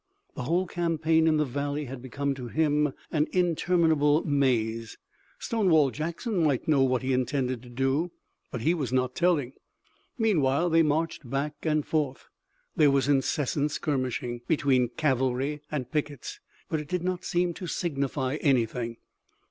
[0.33, 4.97] The whole campaign in the valley had become to him an interminable maze.
[5.37, 8.09] Stonewall Jackson might know what he intended to do,
[8.49, 9.53] but he was not telling.
[10.17, 12.25] Meanwhile they marched back and forth.
[12.75, 18.37] There was incessant skirmishing between cavalry and pickets, but it did not seem to signify
[18.37, 18.97] anything.